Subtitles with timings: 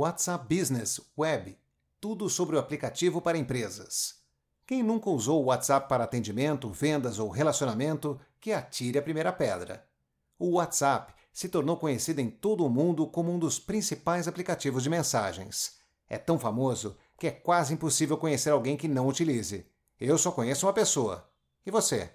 [0.00, 1.58] WhatsApp Business Web
[2.00, 4.14] tudo sobre o aplicativo para empresas.
[4.66, 9.86] Quem nunca usou o WhatsApp para atendimento, vendas ou relacionamento, que atire a primeira pedra.
[10.38, 14.88] O WhatsApp se tornou conhecido em todo o mundo como um dos principais aplicativos de
[14.88, 15.76] mensagens.
[16.08, 19.66] É tão famoso que é quase impossível conhecer alguém que não utilize.
[20.00, 21.28] Eu só conheço uma pessoa.
[21.66, 22.10] E você?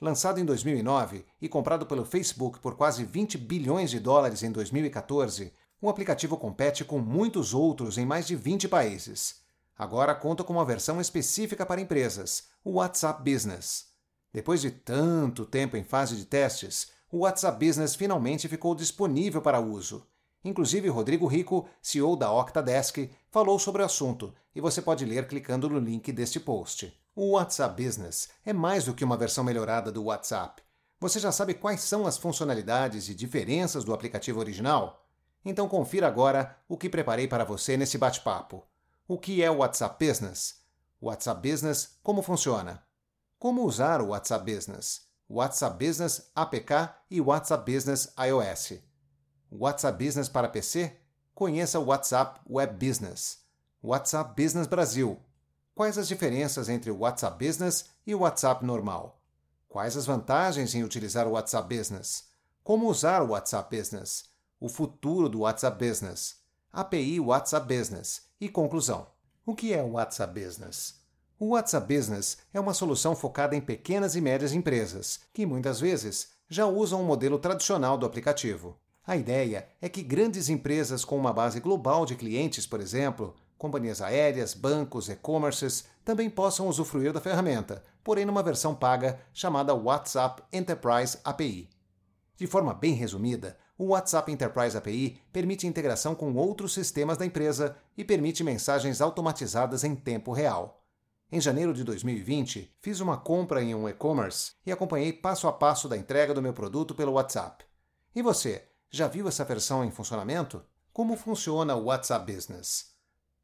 [0.00, 5.52] Lançado em 2009 e comprado pelo Facebook por quase 20 bilhões de dólares em 2014,
[5.82, 9.42] o aplicativo compete com muitos outros em mais de 20 países.
[9.76, 13.86] Agora conta com uma versão específica para empresas, o WhatsApp Business.
[14.32, 19.58] Depois de tanto tempo em fase de testes, o WhatsApp Business finalmente ficou disponível para
[19.58, 20.06] uso.
[20.44, 25.68] Inclusive, Rodrigo Rico, CEO da Octadesk, falou sobre o assunto e você pode ler clicando
[25.68, 26.96] no link deste post.
[27.12, 30.62] O WhatsApp Business é mais do que uma versão melhorada do WhatsApp.
[31.00, 35.01] Você já sabe quais são as funcionalidades e diferenças do aplicativo original?
[35.44, 38.64] Então confira agora o que preparei para você nesse bate-papo.
[39.08, 40.62] O que é o WhatsApp Business?
[41.00, 42.82] WhatsApp Business, como funciona?
[43.38, 45.02] Como usar o WhatsApp Business?
[45.28, 48.80] WhatsApp Business APK e WhatsApp Business iOS.
[49.50, 50.96] WhatsApp Business para PC?
[51.34, 53.38] Conheça o WhatsApp Web Business.
[53.82, 55.18] WhatsApp Business Brasil.
[55.74, 59.20] Quais as diferenças entre o WhatsApp Business e o WhatsApp normal?
[59.68, 62.28] Quais as vantagens em utilizar o WhatsApp Business?
[62.62, 64.31] Como usar o WhatsApp Business?
[64.62, 66.36] O futuro do WhatsApp Business,
[66.72, 69.08] API WhatsApp Business e conclusão.
[69.44, 71.00] O que é o WhatsApp Business?
[71.36, 76.28] O WhatsApp Business é uma solução focada em pequenas e médias empresas, que muitas vezes
[76.48, 78.78] já usam o modelo tradicional do aplicativo.
[79.04, 84.00] A ideia é que grandes empresas com uma base global de clientes, por exemplo, companhias
[84.00, 91.18] aéreas, bancos, e-commerces, também possam usufruir da ferramenta, porém numa versão paga chamada WhatsApp Enterprise
[91.24, 91.68] API.
[92.36, 97.76] De forma bem resumida, o WhatsApp Enterprise API permite integração com outros sistemas da empresa
[97.98, 100.84] e permite mensagens automatizadas em tempo real.
[101.32, 105.88] Em janeiro de 2020, fiz uma compra em um e-commerce e acompanhei passo a passo
[105.88, 107.64] da entrega do meu produto pelo WhatsApp.
[108.14, 110.62] E você, já viu essa versão em funcionamento?
[110.92, 112.92] Como funciona o WhatsApp Business?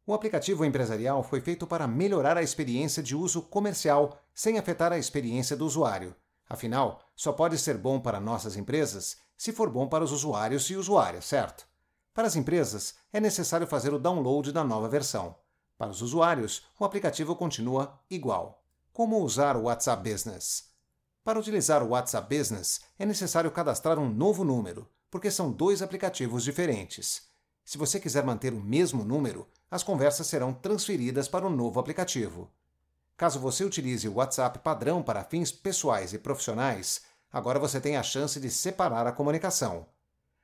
[0.06, 4.98] O aplicativo empresarial foi feito para melhorar a experiência de uso comercial sem afetar a
[4.98, 6.14] experiência do usuário.
[6.48, 10.74] Afinal, só pode ser bom para nossas empresas se for bom para os usuários e
[10.74, 11.64] usuárias, certo?
[12.12, 15.36] Para as empresas, é necessário fazer o download da nova versão.
[15.78, 18.64] Para os usuários, o aplicativo continua igual.
[18.92, 20.64] Como usar o WhatsApp Business?
[21.22, 26.42] Para utilizar o WhatsApp Business, é necessário cadastrar um novo número, porque são dois aplicativos
[26.42, 27.28] diferentes.
[27.64, 32.50] Se você quiser manter o mesmo número, as conversas serão transferidas para o novo aplicativo.
[33.16, 37.02] Caso você utilize o WhatsApp padrão para fins pessoais e profissionais,
[37.32, 39.86] Agora você tem a chance de separar a comunicação.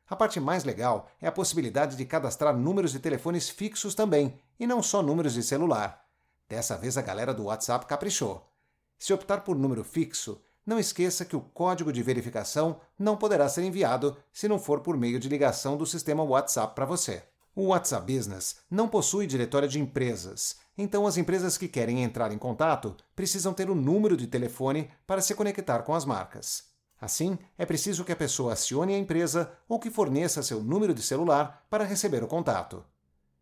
[0.07, 4.67] A parte mais legal é a possibilidade de cadastrar números de telefones fixos também, e
[4.67, 6.05] não só números de celular.
[6.47, 8.47] Dessa vez a galera do WhatsApp caprichou.
[8.99, 13.63] Se optar por número fixo, não esqueça que o código de verificação não poderá ser
[13.63, 17.23] enviado se não for por meio de ligação do sistema WhatsApp para você.
[17.55, 22.39] O WhatsApp Business não possui diretório de empresas, então as empresas que querem entrar em
[22.39, 26.74] contato precisam ter o número de telefone para se conectar com as marcas.
[27.05, 31.03] Assim, é preciso que a pessoa acione a empresa ou que forneça seu número de
[31.03, 32.83] celular para receber o contato.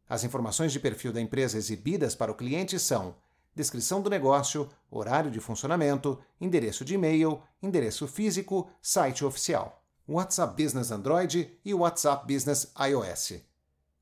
[0.09, 3.15] As informações de perfil da empresa exibidas para o cliente são
[3.55, 9.81] descrição do negócio, horário de funcionamento, endereço de e-mail, endereço físico, site oficial.
[10.09, 13.45] WhatsApp Business Android e WhatsApp Business iOS.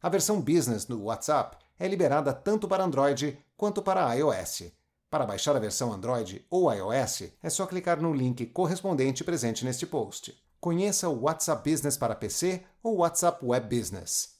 [0.02, 4.72] A versão Business do WhatsApp é liberada tanto para Android quanto para iOS.
[5.10, 9.84] Para baixar a versão Android ou iOS, é só clicar no link correspondente presente neste
[9.84, 10.40] post.
[10.60, 14.36] Conheça o WhatsApp Business para PC ou WhatsApp Web Business.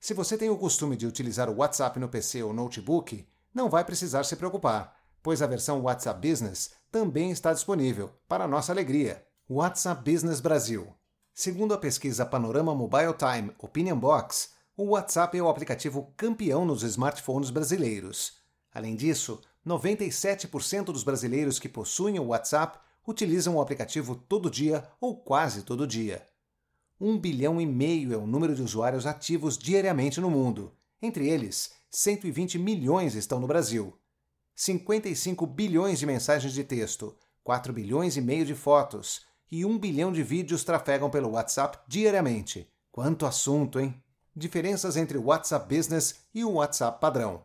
[0.00, 3.84] Se você tem o costume de utilizar o WhatsApp no PC ou notebook, não vai
[3.84, 9.26] precisar se preocupar, pois a versão WhatsApp Business também está disponível, para nossa alegria.
[9.46, 10.94] WhatsApp Business Brasil.
[11.34, 16.82] Segundo a pesquisa Panorama Mobile Time Opinion Box, o WhatsApp é o aplicativo campeão nos
[16.82, 18.38] smartphones brasileiros.
[18.72, 25.16] Além disso, 97% dos brasileiros que possuem o WhatsApp utilizam o aplicativo todo dia ou
[25.16, 26.26] quase todo dia.
[27.00, 30.72] Um bilhão e meio é o número de usuários ativos diariamente no mundo.
[31.02, 33.98] Entre eles, 120 milhões estão no Brasil.
[34.54, 40.12] 55 bilhões de mensagens de texto, 4 bilhões e meio de fotos e 1 bilhão
[40.12, 42.68] de vídeos trafegam pelo WhatsApp diariamente.
[42.90, 44.00] Quanto assunto, hein?
[44.34, 47.42] Diferenças entre o WhatsApp Business e o WhatsApp padrão.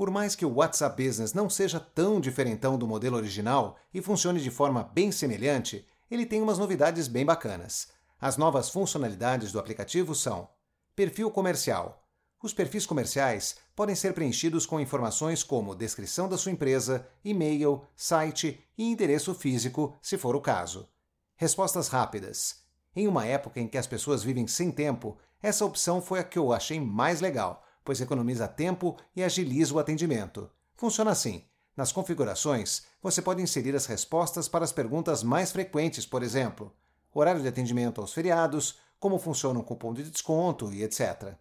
[0.00, 4.40] Por mais que o WhatsApp Business não seja tão diferentão do modelo original e funcione
[4.40, 7.88] de forma bem semelhante, ele tem umas novidades bem bacanas.
[8.18, 10.48] As novas funcionalidades do aplicativo são:
[10.96, 12.02] perfil comercial.
[12.42, 18.58] Os perfis comerciais podem ser preenchidos com informações como descrição da sua empresa, e-mail, site
[18.78, 20.88] e endereço físico, se for o caso.
[21.36, 22.62] Respostas rápidas.
[22.96, 26.38] Em uma época em que as pessoas vivem sem tempo, essa opção foi a que
[26.38, 30.50] eu achei mais legal, pois economiza tempo e agiliza o atendimento.
[30.76, 31.44] Funciona assim:
[31.76, 36.72] nas configurações, você pode inserir as respostas para as perguntas mais frequentes, por exemplo,
[37.14, 41.34] horário de atendimento aos feriados, como funciona um cupom de desconto e etc.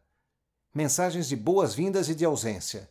[0.74, 2.90] Mensagens de boas-vindas e de ausência.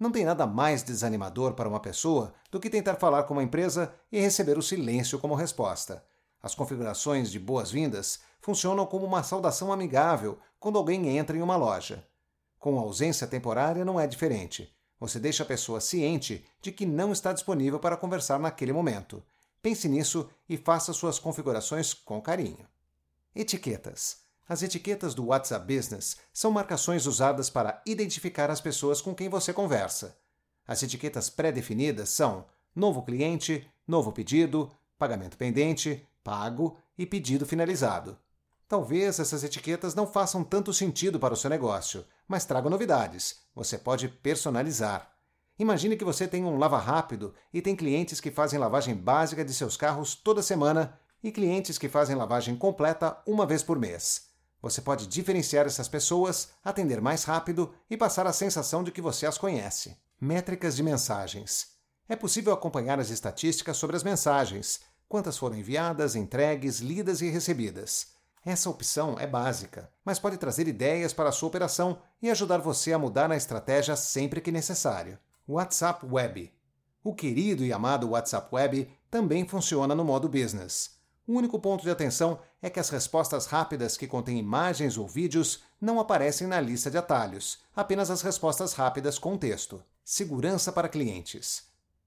[0.00, 3.92] Não tem nada mais desanimador para uma pessoa do que tentar falar com uma empresa
[4.10, 6.04] e receber o silêncio como resposta.
[6.40, 12.06] As configurações de boas-vindas funcionam como uma saudação amigável quando alguém entra em uma loja.
[12.58, 14.74] Com ausência temporária não é diferente.
[14.98, 19.22] Você deixa a pessoa ciente de que não está disponível para conversar naquele momento.
[19.62, 22.66] Pense nisso e faça suas configurações com carinho.
[23.34, 24.18] Etiquetas.
[24.48, 29.52] As etiquetas do WhatsApp Business são marcações usadas para identificar as pessoas com quem você
[29.52, 30.16] conversa.
[30.66, 38.18] As etiquetas pré-definidas são novo cliente, novo pedido, pagamento pendente, pago e pedido finalizado.
[38.68, 43.36] Talvez essas etiquetas não façam tanto sentido para o seu negócio, mas tragam novidades.
[43.54, 45.10] Você pode personalizar.
[45.58, 49.54] Imagine que você tem um lava rápido e tem clientes que fazem lavagem básica de
[49.54, 54.28] seus carros toda semana e clientes que fazem lavagem completa uma vez por mês.
[54.60, 59.24] Você pode diferenciar essas pessoas, atender mais rápido e passar a sensação de que você
[59.24, 59.96] as conhece.
[60.20, 61.68] Métricas de mensagens.
[62.06, 68.17] É possível acompanhar as estatísticas sobre as mensagens, quantas foram enviadas, entregues, lidas e recebidas.
[68.44, 72.92] Essa opção é básica, mas pode trazer ideias para a sua operação e ajudar você
[72.92, 75.18] a mudar a estratégia sempre que necessário.
[75.46, 76.52] WhatsApp Web.
[77.02, 80.98] O querido e amado WhatsApp Web também funciona no modo business.
[81.26, 85.62] O único ponto de atenção é que as respostas rápidas que contêm imagens ou vídeos
[85.80, 89.82] não aparecem na lista de atalhos, apenas as respostas rápidas com texto.
[90.02, 91.64] Segurança para clientes.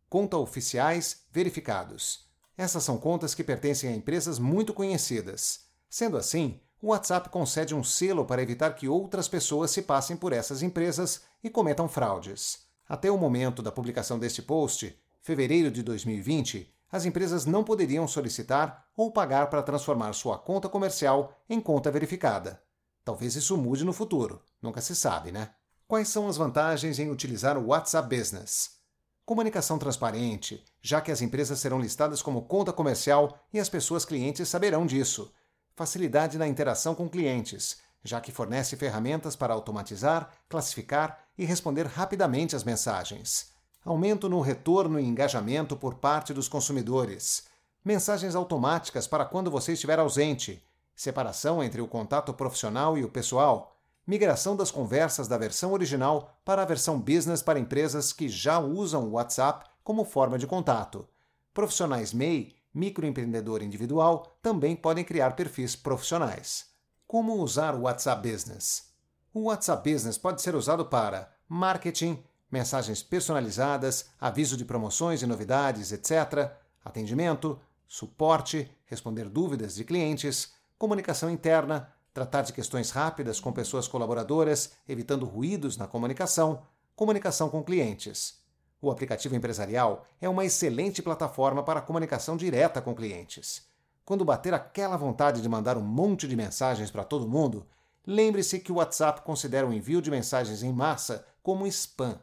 [0.09, 2.25] Conta oficiais verificados.
[2.57, 5.70] Essas são contas que pertencem a empresas muito conhecidas.
[5.91, 10.31] Sendo assim, o WhatsApp concede um selo para evitar que outras pessoas se passem por
[10.31, 12.59] essas empresas e cometam fraudes.
[12.87, 18.85] Até o momento da publicação deste post, fevereiro de 2020, as empresas não poderiam solicitar
[18.95, 22.63] ou pagar para transformar sua conta comercial em conta verificada.
[23.03, 25.49] Talvez isso mude no futuro, nunca se sabe, né?
[25.89, 28.77] Quais são as vantagens em utilizar o WhatsApp Business?
[29.25, 34.47] Comunicação transparente, já que as empresas serão listadas como conta comercial e as pessoas clientes
[34.47, 35.33] saberão disso.
[35.75, 42.55] Facilidade na interação com clientes, já que fornece ferramentas para automatizar, classificar e responder rapidamente
[42.55, 43.51] às mensagens.
[43.83, 47.45] Aumento no retorno e engajamento por parte dos consumidores.
[47.83, 50.63] Mensagens automáticas para quando você estiver ausente.
[50.95, 53.71] Separação entre o contato profissional e o pessoal
[54.05, 59.05] migração das conversas da versão original para a versão business para empresas que já usam
[59.05, 61.07] o WhatsApp como forma de contato.
[61.53, 66.65] Profissionais MEI, microempreendedor individual, também podem criar perfis profissionais.
[67.07, 68.91] Como usar o WhatsApp Business?
[69.33, 75.91] O WhatsApp Business pode ser usado para marketing, mensagens personalizadas, aviso de promoções e novidades,
[75.91, 76.51] etc.,
[76.83, 84.71] atendimento, suporte, responder dúvidas de clientes, comunicação interna, tratar de questões rápidas com pessoas colaboradoras,
[84.87, 86.63] evitando ruídos na comunicação,
[86.95, 88.40] comunicação com clientes.
[88.81, 93.63] O aplicativo empresarial é uma excelente plataforma para comunicação direta com clientes.
[94.03, 97.67] Quando bater aquela vontade de mandar um monte de mensagens para todo mundo,
[98.05, 102.19] lembre-se que o WhatsApp considera o envio de mensagens em massa como spam.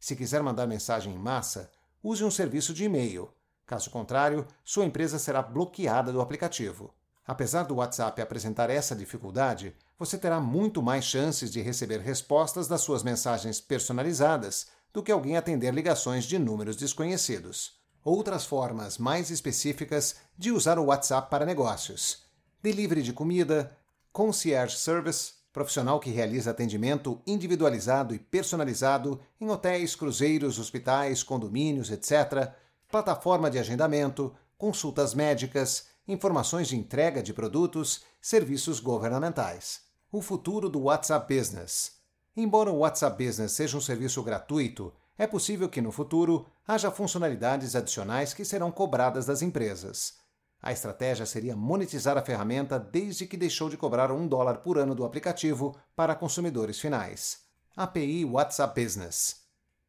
[0.00, 1.70] Se quiser mandar mensagem em massa,
[2.02, 3.30] use um serviço de e-mail.
[3.64, 6.92] Caso contrário, sua empresa será bloqueada do aplicativo.
[7.24, 12.82] Apesar do WhatsApp apresentar essa dificuldade, você terá muito mais chances de receber respostas das
[12.82, 17.72] suas mensagens personalizadas do que alguém atender ligações de números desconhecidos.
[18.04, 22.22] Outras formas mais específicas de usar o WhatsApp para negócios:
[22.62, 23.76] delivery de comida,
[24.12, 32.52] concierge service, profissional que realiza atendimento individualizado e personalizado em hotéis, cruzeiros, hospitais, condomínios, etc.,
[32.88, 39.80] plataforma de agendamento, consultas médicas, informações de entrega de produtos, serviços governamentais.
[40.12, 42.03] O futuro do WhatsApp Business.
[42.36, 47.76] Embora o WhatsApp Business seja um serviço gratuito, é possível que no futuro haja funcionalidades
[47.76, 50.14] adicionais que serão cobradas das empresas.
[50.60, 54.94] A estratégia seria monetizar a ferramenta desde que deixou de cobrar um dólar por ano
[54.94, 57.40] do aplicativo para consumidores finais.
[57.76, 59.42] API WhatsApp Business.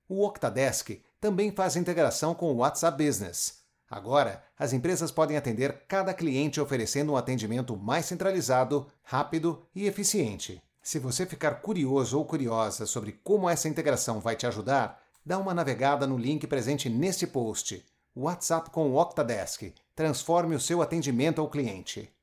[0.08, 3.60] O Octadesk também faz integração com o WhatsApp Business.
[3.90, 10.62] Agora, as empresas podem atender cada cliente oferecendo um atendimento mais centralizado, rápido e eficiente.
[10.86, 15.52] Se você ficar curioso ou curiosa sobre como essa integração vai te ajudar, dá uma
[15.52, 17.84] navegada no link presente neste post.
[18.16, 19.74] WhatsApp com o Octadesk.
[19.96, 22.14] Transforme o seu atendimento ao cliente.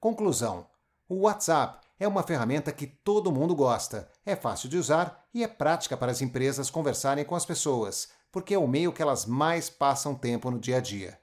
[0.00, 0.66] Conclusão:
[1.06, 5.46] o WhatsApp é uma ferramenta que todo mundo gosta, é fácil de usar e é
[5.46, 9.68] prática para as empresas conversarem com as pessoas, porque é o meio que elas mais
[9.68, 11.20] passam tempo no dia a dia.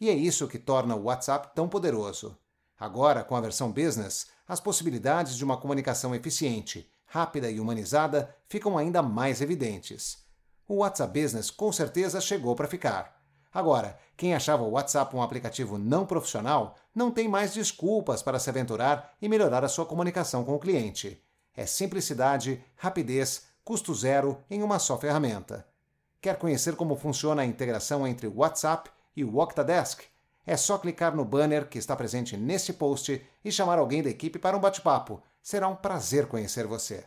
[0.00, 2.36] E é isso que torna o WhatsApp tão poderoso.
[2.84, 8.76] Agora, com a versão Business, as possibilidades de uma comunicação eficiente, rápida e humanizada ficam
[8.76, 10.18] ainda mais evidentes.
[10.68, 13.18] O WhatsApp Business com certeza chegou para ficar.
[13.54, 18.50] Agora, quem achava o WhatsApp um aplicativo não profissional não tem mais desculpas para se
[18.50, 21.24] aventurar e melhorar a sua comunicação com o cliente.
[21.56, 25.66] É simplicidade, rapidez, custo zero em uma só ferramenta.
[26.20, 30.02] Quer conhecer como funciona a integração entre o WhatsApp e o Octadesk?
[30.46, 34.38] É só clicar no banner que está presente neste post e chamar alguém da equipe
[34.38, 35.22] para um bate-papo.
[35.42, 37.06] Será um prazer conhecer você.